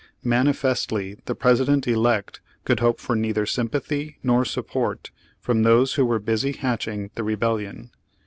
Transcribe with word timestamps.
Manifestly 0.23 1.19
the 1.25 1.35
President 1.35 1.87
elect 1.87 2.39
could 2.65 2.79
hope 2.79 2.99
for 2.99 3.15
neither 3.15 3.45
sympathy 3.45 4.17
nor 4.23 4.43
support 4.43 5.11
from 5.39 5.61
those 5.61 5.93
who 5.93 6.07
were 6.07 6.17
busy 6.17 6.53
hatching 6.53 7.11
the 7.13 7.23
rebellion. 7.23 7.91